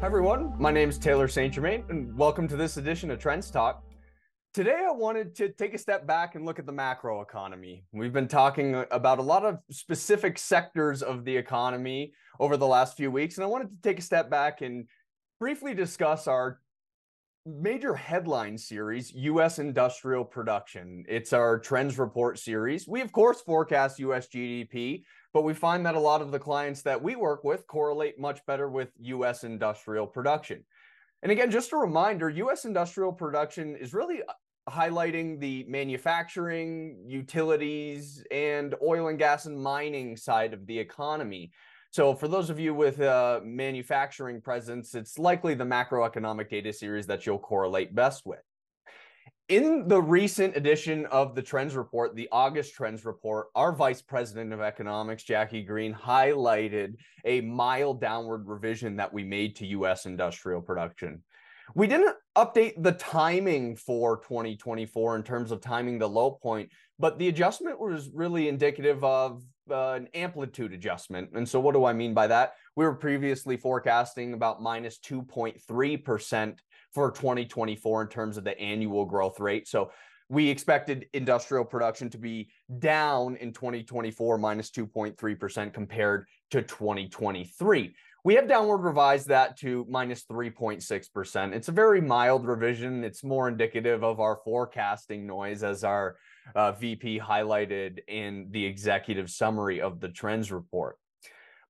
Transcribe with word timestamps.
Hi, 0.00 0.06
everyone. 0.06 0.54
My 0.58 0.70
name 0.70 0.88
is 0.88 0.96
Taylor 0.96 1.28
St. 1.28 1.52
Germain, 1.52 1.84
and 1.90 2.16
welcome 2.16 2.48
to 2.48 2.56
this 2.56 2.78
edition 2.78 3.10
of 3.10 3.18
Trends 3.18 3.50
Talk. 3.50 3.84
Today, 4.54 4.86
I 4.88 4.92
wanted 4.92 5.34
to 5.36 5.50
take 5.50 5.74
a 5.74 5.78
step 5.78 6.06
back 6.06 6.36
and 6.36 6.46
look 6.46 6.58
at 6.58 6.64
the 6.64 6.72
macro 6.72 7.20
economy. 7.20 7.84
We've 7.92 8.10
been 8.10 8.26
talking 8.26 8.82
about 8.90 9.18
a 9.18 9.22
lot 9.22 9.44
of 9.44 9.58
specific 9.70 10.38
sectors 10.38 11.02
of 11.02 11.26
the 11.26 11.36
economy 11.36 12.14
over 12.40 12.56
the 12.56 12.66
last 12.66 12.96
few 12.96 13.10
weeks, 13.10 13.36
and 13.36 13.44
I 13.44 13.48
wanted 13.48 13.68
to 13.72 13.76
take 13.82 13.98
a 13.98 14.02
step 14.02 14.30
back 14.30 14.62
and 14.62 14.86
briefly 15.38 15.74
discuss 15.74 16.26
our 16.26 16.60
major 17.44 17.94
headline 17.94 18.56
series, 18.56 19.12
US 19.14 19.58
industrial 19.58 20.24
production. 20.24 21.04
It's 21.10 21.34
our 21.34 21.58
trends 21.58 21.98
report 21.98 22.38
series. 22.38 22.88
We, 22.88 23.02
of 23.02 23.12
course, 23.12 23.42
forecast 23.42 23.98
US 23.98 24.28
GDP, 24.28 25.02
but 25.32 25.42
we 25.42 25.54
find 25.54 25.86
that 25.86 25.94
a 25.94 26.00
lot 26.00 26.22
of 26.22 26.30
the 26.30 26.38
clients 26.38 26.82
that 26.82 27.02
we 27.02 27.16
work 27.16 27.44
with 27.44 27.66
correlate 27.66 28.18
much 28.18 28.44
better 28.46 28.68
with 28.68 28.88
US 29.00 29.44
industrial 29.44 30.06
production. 30.06 30.64
And 31.22 31.30
again, 31.30 31.50
just 31.50 31.72
a 31.72 31.76
reminder 31.76 32.28
US 32.30 32.64
industrial 32.64 33.12
production 33.12 33.76
is 33.76 33.94
really 33.94 34.22
uh, 34.22 34.32
highlighting 34.70 35.38
the 35.40 35.64
manufacturing, 35.68 37.04
utilities, 37.06 38.24
and 38.30 38.74
oil 38.82 39.08
and 39.08 39.18
gas 39.18 39.46
and 39.46 39.60
mining 39.60 40.16
side 40.16 40.52
of 40.54 40.66
the 40.66 40.78
economy. 40.78 41.52
So 41.92 42.14
for 42.14 42.28
those 42.28 42.50
of 42.50 42.60
you 42.60 42.72
with 42.72 43.00
a 43.00 43.40
manufacturing 43.44 44.40
presence, 44.40 44.94
it's 44.94 45.18
likely 45.18 45.54
the 45.54 45.64
macroeconomic 45.64 46.48
data 46.48 46.72
series 46.72 47.06
that 47.08 47.26
you'll 47.26 47.38
correlate 47.38 47.94
best 47.94 48.24
with. 48.24 48.40
In 49.50 49.88
the 49.88 50.00
recent 50.00 50.56
edition 50.56 51.06
of 51.06 51.34
the 51.34 51.42
Trends 51.42 51.74
Report, 51.74 52.14
the 52.14 52.28
August 52.30 52.72
Trends 52.72 53.04
Report, 53.04 53.48
our 53.56 53.72
Vice 53.72 54.00
President 54.00 54.52
of 54.52 54.60
Economics, 54.60 55.24
Jackie 55.24 55.64
Green, 55.64 55.92
highlighted 55.92 56.94
a 57.24 57.40
mild 57.40 58.00
downward 58.00 58.46
revision 58.46 58.94
that 58.98 59.12
we 59.12 59.24
made 59.24 59.56
to 59.56 59.66
U.S. 59.66 60.06
industrial 60.06 60.60
production. 60.60 61.24
We 61.74 61.88
didn't 61.88 62.14
update 62.36 62.80
the 62.80 62.92
timing 62.92 63.74
for 63.74 64.18
2024 64.18 65.16
in 65.16 65.24
terms 65.24 65.50
of 65.50 65.60
timing 65.60 65.98
the 65.98 66.08
low 66.08 66.30
point, 66.30 66.70
but 67.00 67.18
the 67.18 67.26
adjustment 67.26 67.80
was 67.80 68.08
really 68.14 68.46
indicative 68.48 69.02
of 69.02 69.42
uh, 69.68 69.94
an 69.94 70.06
amplitude 70.14 70.72
adjustment. 70.72 71.30
And 71.34 71.48
so, 71.48 71.58
what 71.58 71.74
do 71.74 71.84
I 71.84 71.92
mean 71.92 72.14
by 72.14 72.28
that? 72.28 72.52
We 72.76 72.84
were 72.84 72.94
previously 72.94 73.56
forecasting 73.56 74.32
about 74.32 74.62
minus 74.62 75.00
2.3% 75.00 76.56
for 76.92 77.10
2024 77.10 78.02
in 78.02 78.08
terms 78.08 78.36
of 78.36 78.44
the 78.44 78.58
annual 78.58 79.04
growth 79.04 79.40
rate. 79.40 79.68
So, 79.68 79.90
we 80.30 80.48
expected 80.48 81.06
industrial 81.12 81.64
production 81.64 82.08
to 82.08 82.16
be 82.16 82.50
down 82.78 83.34
in 83.36 83.52
2024 83.52 84.38
minus 84.38 84.70
2.3% 84.70 85.72
compared 85.72 86.26
to 86.52 86.62
2023. 86.62 87.92
We 88.22 88.34
have 88.34 88.46
downward 88.46 88.78
revised 88.78 89.26
that 89.28 89.58
to 89.58 89.84
minus 89.88 90.24
3.6%. 90.24 91.52
It's 91.52 91.68
a 91.68 91.72
very 91.72 92.00
mild 92.00 92.46
revision. 92.46 93.02
It's 93.02 93.24
more 93.24 93.48
indicative 93.48 94.04
of 94.04 94.20
our 94.20 94.38
forecasting 94.44 95.26
noise 95.26 95.64
as 95.64 95.82
our 95.82 96.16
uh, 96.54 96.72
VP 96.72 97.18
highlighted 97.18 97.98
in 98.06 98.48
the 98.50 98.64
executive 98.64 99.30
summary 99.30 99.80
of 99.80 99.98
the 99.98 100.10
trends 100.10 100.52
report. 100.52 100.96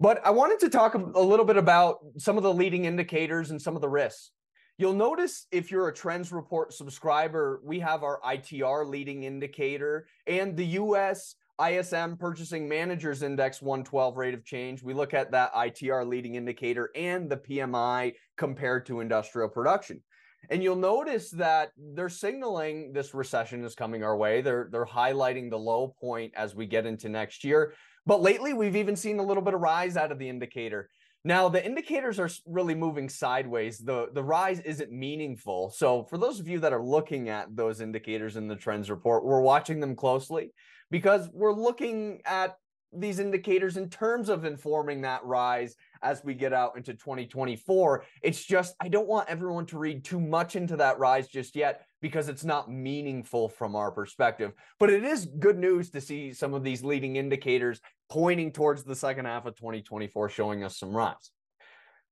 But 0.00 0.24
I 0.24 0.30
wanted 0.30 0.60
to 0.60 0.68
talk 0.68 0.94
a 0.94 0.98
little 0.98 1.44
bit 1.44 1.56
about 1.56 1.98
some 2.16 2.36
of 2.36 2.42
the 2.42 2.52
leading 2.52 2.86
indicators 2.86 3.50
and 3.50 3.60
some 3.60 3.76
of 3.76 3.82
the 3.82 3.88
risks. 3.88 4.30
You'll 4.78 4.94
notice 4.94 5.48
if 5.50 5.72
you're 5.72 5.88
a 5.88 5.92
trends 5.92 6.30
report 6.30 6.72
subscriber, 6.72 7.60
we 7.64 7.80
have 7.80 8.04
our 8.04 8.20
ITR 8.24 8.88
leading 8.88 9.24
indicator 9.24 10.06
and 10.28 10.56
the 10.56 10.66
US 10.66 11.34
ISM 11.60 12.16
Purchasing 12.16 12.68
Managers 12.68 13.24
Index 13.24 13.60
112 13.60 14.16
rate 14.16 14.34
of 14.34 14.44
change. 14.44 14.84
We 14.84 14.94
look 14.94 15.14
at 15.14 15.32
that 15.32 15.52
ITR 15.52 16.06
leading 16.06 16.36
indicator 16.36 16.90
and 16.94 17.28
the 17.28 17.38
PMI 17.38 18.14
compared 18.36 18.86
to 18.86 19.00
industrial 19.00 19.48
production. 19.48 20.00
And 20.48 20.62
you'll 20.62 20.76
notice 20.76 21.32
that 21.32 21.72
they're 21.76 22.08
signaling 22.08 22.92
this 22.92 23.14
recession 23.14 23.64
is 23.64 23.74
coming 23.74 24.04
our 24.04 24.16
way. 24.16 24.42
They're 24.42 24.68
they're 24.70 24.86
highlighting 24.86 25.50
the 25.50 25.58
low 25.58 25.92
point 26.00 26.32
as 26.36 26.54
we 26.54 26.66
get 26.66 26.86
into 26.86 27.08
next 27.08 27.42
year. 27.42 27.74
But 28.06 28.22
lately 28.22 28.52
we've 28.52 28.76
even 28.76 28.94
seen 28.94 29.18
a 29.18 29.24
little 29.24 29.42
bit 29.42 29.54
of 29.54 29.60
rise 29.60 29.96
out 29.96 30.12
of 30.12 30.20
the 30.20 30.28
indicator. 30.28 30.88
Now 31.24 31.48
the 31.48 31.64
indicators 31.64 32.18
are 32.18 32.30
really 32.46 32.74
moving 32.74 33.08
sideways. 33.08 33.78
The 33.78 34.08
the 34.12 34.22
rise 34.22 34.60
isn't 34.60 34.92
meaningful. 34.92 35.70
So 35.70 36.04
for 36.04 36.16
those 36.16 36.40
of 36.40 36.48
you 36.48 36.60
that 36.60 36.72
are 36.72 36.82
looking 36.82 37.28
at 37.28 37.54
those 37.54 37.80
indicators 37.80 38.36
in 38.36 38.48
the 38.48 38.56
trends 38.56 38.88
report, 38.88 39.24
we're 39.24 39.40
watching 39.40 39.80
them 39.80 39.96
closely 39.96 40.52
because 40.90 41.28
we're 41.32 41.52
looking 41.52 42.20
at 42.24 42.56
these 42.92 43.18
indicators 43.18 43.76
in 43.76 43.90
terms 43.90 44.28
of 44.28 44.44
informing 44.44 45.02
that 45.02 45.24
rise 45.24 45.76
as 46.02 46.24
we 46.24 46.34
get 46.34 46.52
out 46.52 46.76
into 46.76 46.94
2024. 46.94 48.04
It's 48.22 48.44
just, 48.44 48.74
I 48.80 48.88
don't 48.88 49.08
want 49.08 49.28
everyone 49.28 49.66
to 49.66 49.78
read 49.78 50.04
too 50.04 50.20
much 50.20 50.56
into 50.56 50.76
that 50.76 50.98
rise 50.98 51.28
just 51.28 51.54
yet 51.54 51.82
because 52.00 52.28
it's 52.28 52.44
not 52.44 52.70
meaningful 52.70 53.48
from 53.48 53.74
our 53.74 53.90
perspective. 53.90 54.52
But 54.78 54.90
it 54.90 55.04
is 55.04 55.26
good 55.26 55.58
news 55.58 55.90
to 55.90 56.00
see 56.00 56.32
some 56.32 56.54
of 56.54 56.64
these 56.64 56.84
leading 56.84 57.16
indicators 57.16 57.80
pointing 58.08 58.52
towards 58.52 58.84
the 58.84 58.94
second 58.94 59.26
half 59.26 59.46
of 59.46 59.56
2024 59.56 60.28
showing 60.28 60.64
us 60.64 60.78
some 60.78 60.92
rise. 60.92 61.30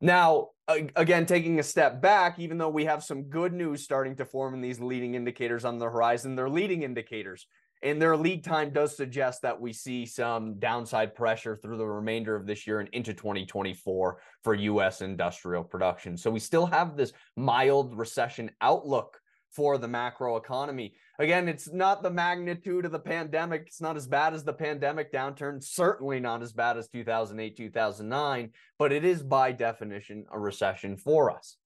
Now, 0.00 0.48
again, 0.96 1.26
taking 1.26 1.58
a 1.58 1.62
step 1.62 2.00
back, 2.00 2.38
even 2.38 2.56
though 2.56 2.70
we 2.70 2.86
have 2.86 3.04
some 3.04 3.24
good 3.24 3.52
news 3.52 3.82
starting 3.82 4.16
to 4.16 4.24
form 4.24 4.54
in 4.54 4.62
these 4.62 4.80
leading 4.80 5.14
indicators 5.14 5.64
on 5.64 5.78
the 5.78 5.84
horizon, 5.84 6.34
they're 6.34 6.48
leading 6.48 6.82
indicators 6.82 7.46
and 7.82 8.00
their 8.00 8.16
lead 8.16 8.44
time 8.44 8.70
does 8.70 8.96
suggest 8.96 9.42
that 9.42 9.58
we 9.58 9.72
see 9.72 10.04
some 10.04 10.58
downside 10.58 11.14
pressure 11.14 11.56
through 11.56 11.78
the 11.78 11.86
remainder 11.86 12.36
of 12.36 12.46
this 12.46 12.66
year 12.66 12.80
and 12.80 12.88
into 12.90 13.14
2024 13.14 14.20
for 14.44 14.54
US 14.54 15.00
industrial 15.00 15.64
production. 15.64 16.16
So 16.16 16.30
we 16.30 16.40
still 16.40 16.66
have 16.66 16.96
this 16.96 17.12
mild 17.36 17.96
recession 17.96 18.50
outlook 18.60 19.19
for 19.52 19.78
the 19.78 19.88
macro 19.88 20.36
economy. 20.36 20.94
Again, 21.18 21.48
it's 21.48 21.72
not 21.72 22.02
the 22.02 22.10
magnitude 22.10 22.84
of 22.84 22.92
the 22.92 22.98
pandemic. 22.98 23.64
It's 23.66 23.80
not 23.80 23.96
as 23.96 24.06
bad 24.06 24.32
as 24.34 24.44
the 24.44 24.52
pandemic 24.52 25.12
downturn, 25.12 25.62
certainly 25.62 26.20
not 26.20 26.42
as 26.42 26.52
bad 26.52 26.76
as 26.76 26.88
2008, 26.88 27.56
2009, 27.56 28.50
but 28.78 28.92
it 28.92 29.04
is 29.04 29.22
by 29.22 29.52
definition 29.52 30.24
a 30.32 30.38
recession 30.38 30.96
for 30.96 31.30
us. 31.30 31.56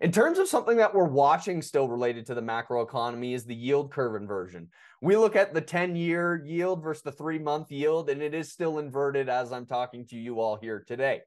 In 0.00 0.10
terms 0.10 0.38
of 0.38 0.48
something 0.48 0.76
that 0.78 0.94
we're 0.94 1.04
watching 1.04 1.62
still 1.62 1.88
related 1.88 2.26
to 2.26 2.34
the 2.34 2.42
macro 2.42 2.82
economy 2.82 3.32
is 3.32 3.44
the 3.44 3.54
yield 3.54 3.92
curve 3.92 4.20
inversion. 4.20 4.68
We 5.00 5.16
look 5.16 5.36
at 5.36 5.54
the 5.54 5.60
10 5.60 5.96
year 5.96 6.42
yield 6.44 6.82
versus 6.82 7.02
the 7.02 7.12
three 7.12 7.38
month 7.38 7.70
yield, 7.70 8.10
and 8.10 8.20
it 8.20 8.34
is 8.34 8.52
still 8.52 8.78
inverted 8.80 9.28
as 9.28 9.52
I'm 9.52 9.66
talking 9.66 10.06
to 10.08 10.16
you 10.16 10.40
all 10.40 10.56
here 10.56 10.84
today. 10.86 11.20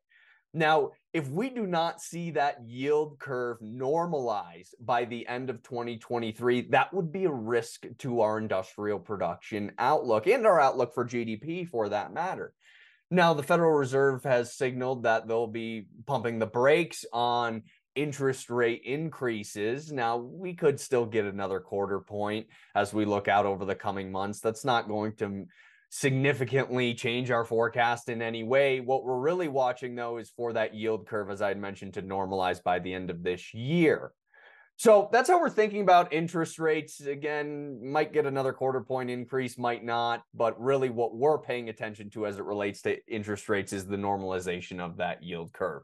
Now, 0.54 0.92
if 1.14 1.30
we 1.30 1.50
do 1.50 1.66
not 1.66 2.02
see 2.02 2.32
that 2.32 2.64
yield 2.66 3.20
curve 3.20 3.60
normalize 3.60 4.70
by 4.80 5.06
the 5.06 5.28
end 5.28 5.50
of 5.50 5.64
2023, 5.64 6.70
that 6.70 6.94
would 6.94 7.12
be 7.12 7.26
a 7.26 7.32
risk 7.32 7.86
to 8.00 8.22
our 8.22 8.38
industrial 8.38 9.00
production 9.00 9.72
outlook 9.78 10.28
and 10.28 10.46
our 10.46 10.60
outlook 10.60 10.94
for 10.94 11.06
GDP 11.06 11.68
for 11.68 11.90
that 11.90 12.14
matter. 12.14 12.54
Now, 13.10 13.34
the 13.34 13.44
Federal 13.44 13.72
Reserve 13.72 14.24
has 14.24 14.58
signaled 14.58 15.04
that 15.04 15.28
they'll 15.28 15.48
be 15.48 15.88
pumping 16.06 16.40
the 16.40 16.46
brakes 16.46 17.06
on 17.14 17.64
interest 17.96 18.50
rate 18.50 18.84
increases. 18.86 19.92
Now, 19.92 20.18
we 20.18 20.54
could 20.54 20.80
still 20.80 21.06
get 21.06 21.26
another 21.26 21.60
quarter 21.60 22.00
point 22.00 22.48
as 22.76 22.94
we 22.94 23.06
look 23.06 23.28
out 23.28 23.46
over 23.46 23.66
the 23.66 23.76
coming 23.76 24.12
months. 24.12 24.40
That's 24.40 24.66
not 24.66 24.88
going 24.88 25.14
to 25.16 25.46
significantly 25.90 26.94
change 26.94 27.32
our 27.32 27.46
forecast 27.46 28.10
in 28.10 28.22
any 28.22 28.44
way. 28.44 28.80
What 28.80 29.04
we're 29.04 29.20
really 29.20 29.48
watching, 29.48 29.96
though, 29.96 30.18
is 30.18 30.30
for 30.30 30.54
that 30.54 30.76
yield 30.76 31.08
curve, 31.08 31.30
as 31.30 31.42
I 31.42 31.50
had 31.50 31.60
mentioned, 31.60 31.94
to 31.96 32.02
normalize 32.02 32.62
by 32.62 32.80
the 32.80 32.94
end 32.94 33.10
of 33.10 33.24
this 33.24 33.54
year. 33.54 34.12
So 34.80 35.10
that's 35.12 35.28
how 35.28 35.40
we're 35.40 35.50
thinking 35.50 35.82
about 35.82 36.14
interest 36.14 36.60
rates. 36.60 37.02
Again, 37.02 37.80
might 37.84 38.14
get 38.14 38.28
another 38.28 38.54
quarter 38.54 38.82
point 38.82 39.10
increase, 39.10 39.58
might 39.58 39.84
not. 39.84 40.22
But 40.36 40.60
really, 40.62 40.90
what 40.90 41.16
we're 41.16 41.40
paying 41.40 41.70
attention 41.70 42.12
to 42.12 42.28
as 42.28 42.38
it 42.38 42.44
relates 42.44 42.84
to 42.84 42.98
interest 43.08 43.50
rates 43.50 43.74
is 43.74 43.88
the 43.88 43.98
normalization 43.98 44.80
of 44.80 44.98
that 44.98 45.24
yield 45.24 45.52
curve. 45.52 45.82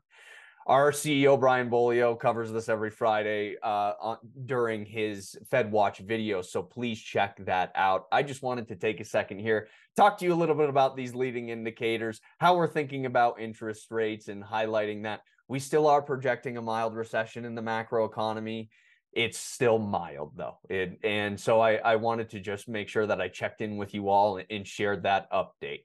Our 0.65 0.93
CEO 0.93 1.37
Brian 1.37 1.69
Beaulieu 1.69 2.15
covers 2.15 2.49
this 2.49 2.69
every 2.69 2.89
Friday 2.89 3.57
uh, 3.61 3.93
on, 3.99 4.17
during 4.45 4.85
his 4.85 5.37
Fed 5.51 5.69
Watch 5.69 5.97
video, 5.97 6.41
so 6.41 6.63
please 6.63 7.01
check 7.01 7.35
that 7.45 7.73
out. 7.75 8.05
I 8.13 8.23
just 8.23 8.41
wanted 8.41 8.69
to 8.69 8.77
take 8.77 9.01
a 9.01 9.05
second 9.05 9.39
here, 9.39 9.67
talk 9.97 10.17
to 10.19 10.25
you 10.25 10.33
a 10.33 10.35
little 10.35 10.55
bit 10.55 10.69
about 10.69 10.95
these 10.95 11.13
leading 11.13 11.49
indicators, 11.49 12.21
how 12.39 12.55
we're 12.55 12.69
thinking 12.69 13.05
about 13.05 13.41
interest 13.41 13.91
rates, 13.91 14.29
and 14.29 14.41
highlighting 14.41 15.03
that 15.03 15.23
we 15.49 15.59
still 15.59 15.85
are 15.85 16.01
projecting 16.01 16.55
a 16.55 16.61
mild 16.61 16.95
recession 16.95 17.43
in 17.43 17.55
the 17.55 17.61
macro 17.61 18.05
economy. 18.05 18.69
It's 19.11 19.37
still 19.37 19.79
mild 19.79 20.31
though, 20.37 20.59
it, 20.69 20.97
and 21.03 21.37
so 21.37 21.59
I, 21.59 21.75
I 21.75 21.97
wanted 21.97 22.29
to 22.29 22.39
just 22.39 22.69
make 22.69 22.87
sure 22.87 23.05
that 23.05 23.19
I 23.19 23.27
checked 23.27 23.59
in 23.59 23.75
with 23.75 23.93
you 23.93 24.07
all 24.07 24.37
and, 24.37 24.47
and 24.49 24.65
shared 24.65 25.03
that 25.03 25.29
update. 25.29 25.81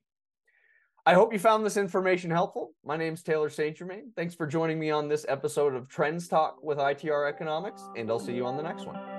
I 1.08 1.14
hope 1.14 1.32
you 1.32 1.38
found 1.38 1.64
this 1.64 1.78
information 1.78 2.31
helpful. 2.31 2.75
My 2.84 2.94
name 2.94 3.14
is 3.14 3.22
Taylor 3.22 3.49
St. 3.49 3.75
Germain. 3.75 4.12
Thanks 4.14 4.34
for 4.34 4.46
joining 4.46 4.78
me 4.78 4.90
on 4.90 5.08
this 5.08 5.25
episode 5.26 5.75
of 5.75 5.88
Trends 5.88 6.28
Talk 6.28 6.62
with 6.62 6.76
ITR 6.76 7.26
Economics, 7.26 7.82
and 7.96 8.10
I'll 8.10 8.19
see 8.19 8.34
you 8.34 8.44
on 8.44 8.58
the 8.58 8.62
next 8.62 8.84
one. 8.84 9.17